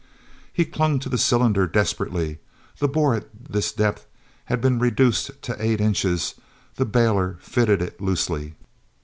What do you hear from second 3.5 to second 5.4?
this depth, had been reduced